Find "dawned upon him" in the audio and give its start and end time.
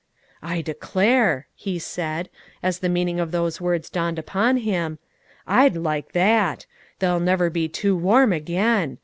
3.87-4.97